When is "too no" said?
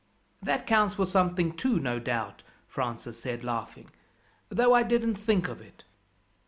1.55-1.99